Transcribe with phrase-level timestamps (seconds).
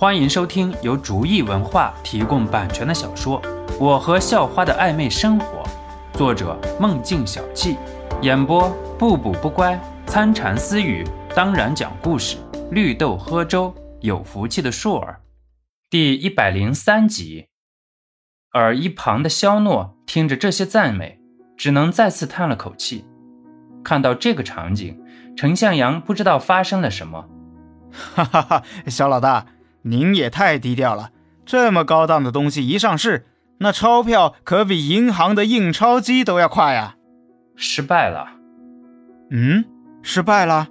[0.00, 3.42] 欢迎收听由竹意文化提供版权的小说
[3.80, 5.64] 《我和校花的暧昧生活》，
[6.16, 7.76] 作者梦境小憩，
[8.22, 9.76] 演播不补不乖、
[10.06, 12.36] 参禅私语，当然讲故事，
[12.70, 15.20] 绿豆喝粥，有福气的硕儿，
[15.90, 17.48] 第一百零三集。
[18.52, 21.18] 而一旁的肖诺听着这些赞美，
[21.56, 23.04] 只能再次叹了口气。
[23.82, 24.96] 看到这个场景，
[25.36, 27.28] 陈向阳不知道发生了什么。
[27.90, 29.44] 哈哈哈，小老大，
[29.82, 31.10] 您也太低调了！
[31.46, 33.26] 这么高档的东西一上市，
[33.58, 36.96] 那钞票可比银行的印钞机都要快啊！
[37.56, 38.26] 失败了。
[39.30, 39.64] 嗯，
[40.02, 40.68] 失败了。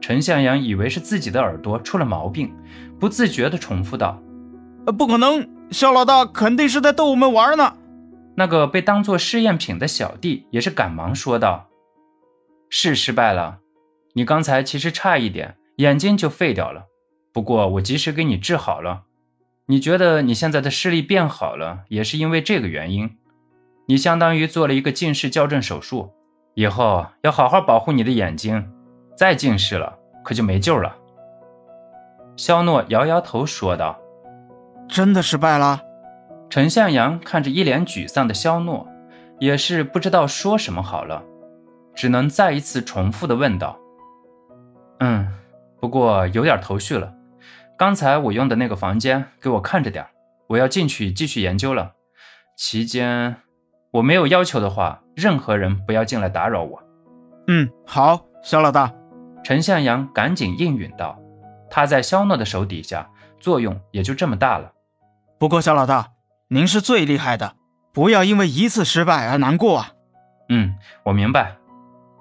[0.00, 2.54] 陈向阳以为是自己的耳朵出了毛病，
[2.98, 4.22] 不自觉地重复道
[4.86, 7.74] ：“呃，不可能，肖老大肯定是在逗我们玩呢。”
[8.36, 11.68] 那个被当做试验品的小弟也是赶忙说道
[12.70, 13.58] ：“是失败了，
[14.14, 16.84] 你刚才其实差一点。”眼睛就废掉了，
[17.32, 19.02] 不过我及时给你治好了。
[19.66, 23.16] 你觉得你现在的视力变好了，也是因为这个原因。
[23.86, 26.10] 你相当于做了一个近视矫正手术，
[26.54, 28.72] 以后要好好保护你的眼睛。
[29.16, 30.96] 再近视了，可就没救了。
[32.36, 34.00] 肖诺摇摇头说道
[34.88, 35.82] ：“真的失败了。”
[36.50, 38.88] 陈向阳看着一脸沮丧的肖诺，
[39.38, 41.22] 也是不知道说什么好了，
[41.94, 43.78] 只能再一次重复的问道
[44.98, 45.28] ：“嗯。”
[45.80, 47.10] 不过有点头绪了，
[47.80, 50.06] 刚才我用的那个房间，给我看着点
[50.48, 51.92] 我要进去继续研究了。
[52.54, 53.36] 期间
[53.92, 56.82] 我没有要求的话，任何人不要进来打扰我。
[57.46, 58.92] 嗯，好，肖老大。
[59.42, 61.18] 陈向阳赶紧应允道
[61.72, 63.08] ：“他在肖诺的手底下，
[63.38, 64.72] 作用也就这么大了。
[65.38, 66.08] 不过肖老大，
[66.48, 67.54] 您是最厉害的，
[67.94, 69.92] 不要因为一次失败而难过啊。”
[70.50, 71.56] 嗯，我明白。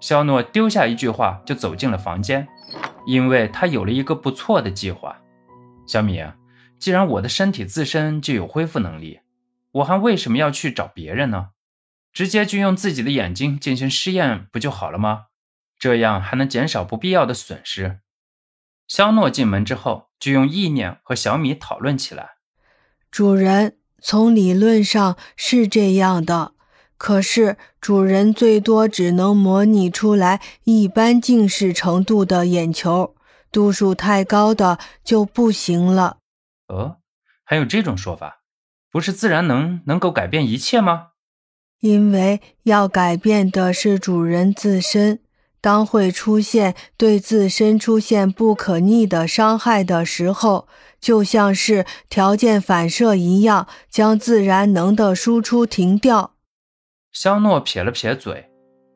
[0.00, 2.48] 肖诺丢下一句话，就走进了房间。
[3.04, 5.14] 因为他有了一个不错的计划，
[5.92, 6.24] 小米，
[6.78, 9.20] 既然我的身体自身就有恢复能力，
[9.72, 11.48] 我还为什么要去找别人呢？
[12.14, 15.26] 直接就用自己的眼睛进行试验不就好了吗？
[15.78, 17.98] 这样还能减少不必要的损失。
[18.88, 22.36] 肖诺进门之后，就用意念和小米讨论起来。
[23.10, 26.52] 主人，从理论上是这样的。
[26.96, 33.14] 可是主人最多只能模拟出来一般近视程度的眼球，
[33.52, 36.16] 度数太高的就不行了。
[36.66, 36.96] 呃，
[37.44, 38.40] 还有这种说法？
[38.90, 41.08] 不是自然能能够改变一切吗？
[41.80, 45.20] 因为要改变的是主人自身。
[45.60, 50.66] 当会出现对自身出现不可逆的伤害的时候，
[51.00, 56.34] 就像是条件反射一样，将自然能的输出停掉。
[57.12, 58.50] 肖诺撇了撇嘴，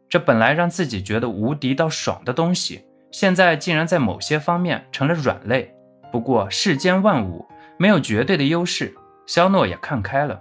[0.08, 5.74] 这本来让自己觉得无敌到爽的东西，现在竟然在某些方面成了软肋。
[6.10, 7.46] 不过世间万物
[7.78, 8.94] 没有绝对的优势，
[9.26, 10.40] 肖诺也看开了。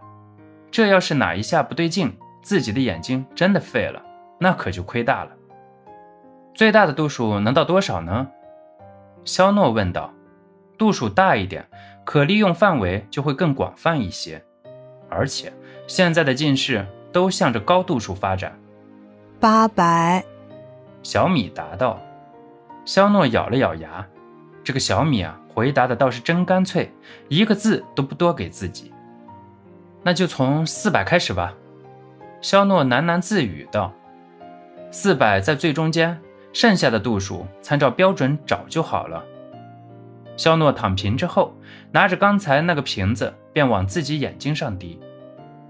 [0.69, 4.01] 这要是哪一下不对劲，自己的眼睛真的废了，
[4.39, 5.31] 那可就亏大了。
[6.53, 8.27] 最大的度数能到多少呢？
[9.23, 10.13] 肖诺问道。
[10.77, 11.65] 度数大一点，
[12.03, 14.43] 可利用范围就会更广泛一些，
[15.09, 15.51] 而且
[15.87, 16.85] 现在的近视。
[17.15, 18.59] 都向着高度数发展。
[19.39, 20.21] 八百，
[21.01, 21.97] 小米答道。
[22.85, 24.05] 肖诺咬了咬牙，
[24.63, 26.91] 这个小米啊，回答的倒是真干脆，
[27.27, 28.93] 一个字都不多给自己。
[30.03, 31.53] 那就从四百开始吧。
[32.41, 33.91] 肖诺喃喃自语道
[34.91, 36.19] ：“四百在最中间，
[36.53, 39.23] 剩下的度数参照标准找就好了。”
[40.37, 41.53] 肖诺躺平之后，
[41.91, 44.99] 拿着刚才那个瓶子，便往自己眼睛上滴。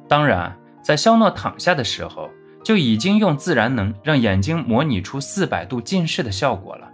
[0.08, 0.56] 当然。
[0.86, 2.30] 在肖诺躺下的时候，
[2.64, 6.88] 就已经用自然能让眼睛模拟出四百度近视的效果了。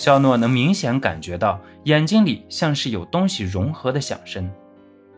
[0.00, 4.50] 肖诺能明显感觉到眼睛里像是有东西融合的响声，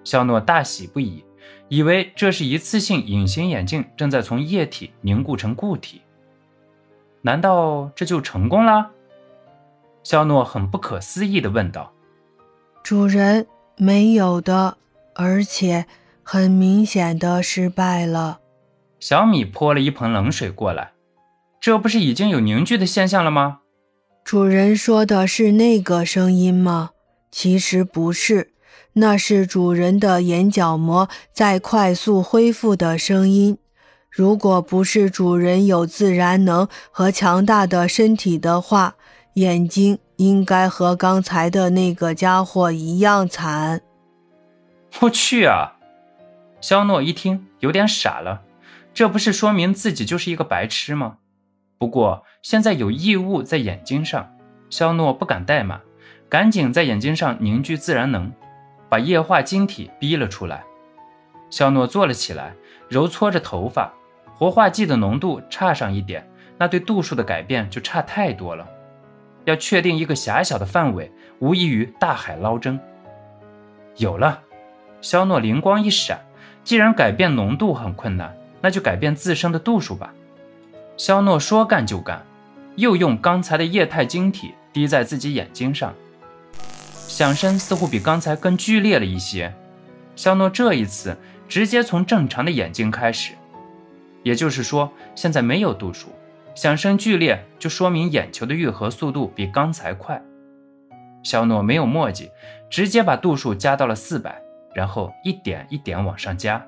[0.03, 1.25] 肖诺大喜不已，
[1.69, 6.03] 以为这是一次性隐形眼镜正在从液体凝固成固体。
[7.21, 8.91] 难道这就成功了？
[10.03, 11.93] 肖诺很不可思议地问道
[12.83, 13.47] ：“主人，
[13.77, 14.77] 没有的，
[15.15, 15.87] 而且……”
[16.25, 18.41] 很明显的失败了。
[18.99, 20.93] 小米泼了一盆冷水过来，
[21.61, 23.61] 这不是已经有凝聚的现象了吗？
[24.25, 26.91] 主人说的是那个声音吗？
[27.31, 28.53] 其实不是，
[28.95, 33.59] 那是主人的眼角膜在快速恢复的声音。
[34.11, 38.95] 如果不是主人有自然能和强大的身体的话，
[39.35, 43.81] 眼睛应该和刚才的那个家伙一样惨。
[45.01, 45.79] 我去啊！
[46.61, 48.43] 肖诺一听，有点傻了，
[48.95, 51.17] 这不是说明自己就是一个白痴吗？
[51.83, 54.33] 不过现在有异物在眼睛上，
[54.71, 55.81] 肖诺不敢怠慢，
[56.29, 58.33] 赶紧在眼睛上凝聚自然能，
[58.89, 60.63] 把液化晶体逼了出来。
[61.51, 62.55] 肖诺坐了起来，
[62.89, 63.93] 揉搓着头发。
[64.33, 66.25] 活化剂的浓度差上一点，
[66.57, 68.65] 那对度数的改变就差太多了。
[69.45, 72.79] 要确定一个狭小的范围，无异于大海捞针。
[73.97, 74.41] 有了，
[75.01, 76.21] 肖诺灵光一闪，
[76.63, 80.15] 既然改变浓度很困难，那就改变自身的度数吧。
[80.97, 82.25] 肖诺说干就干，
[82.77, 85.93] 又用刚才的液态晶体滴在自己眼睛上。
[86.95, 89.53] 响声似乎比刚才更剧烈了一些。
[90.15, 91.17] 肖诺这一次
[91.49, 93.33] 直接从正常的眼睛开始，
[94.23, 96.09] 也就是说，现在没有度数，
[96.55, 100.23] 响声剧烈就说明眼球的愈合速度比刚才快。
[101.23, 102.31] 肖诺没有墨迹，
[102.69, 104.41] 直接把度数加到了四百，
[104.75, 106.65] 然后一点一点往上加。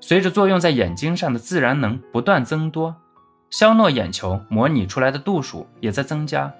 [0.00, 2.96] 随着作用在眼睛上的自然能不断增多，
[3.50, 6.52] 肖诺眼球模拟出来的度数也在增加。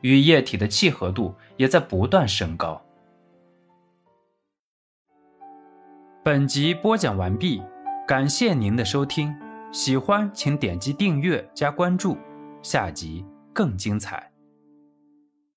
[0.00, 2.82] 与液体的契合度也在不断升高。
[6.24, 7.62] 本集播讲完毕，
[8.08, 9.32] 感谢您的收听，
[9.70, 12.18] 喜欢请点击订阅加关注，
[12.62, 14.31] 下集更精彩。